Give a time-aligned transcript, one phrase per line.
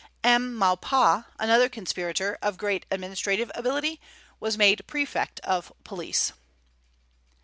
[0.23, 0.55] M.
[0.57, 4.01] Maupas, another conspirator, of great administrative ability,
[4.39, 6.33] was made prefect of police.